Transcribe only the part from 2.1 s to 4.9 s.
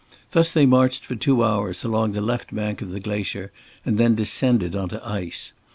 the left bank of the glacier and then descended on